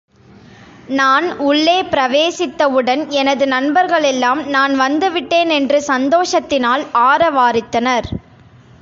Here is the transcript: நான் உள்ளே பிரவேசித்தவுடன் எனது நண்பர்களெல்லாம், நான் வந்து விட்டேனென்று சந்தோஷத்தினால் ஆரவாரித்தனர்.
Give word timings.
நான் 0.89 1.37
உள்ளே 1.39 1.83
பிரவேசித்தவுடன் 1.83 3.09
எனது 3.09 3.47
நண்பர்களெல்லாம், 3.47 4.41
நான் 4.47 4.75
வந்து 4.75 5.09
விட்டேனென்று 5.11 5.81
சந்தோஷத்தினால் 5.87 6.85
ஆரவாரித்தனர். 6.93 8.09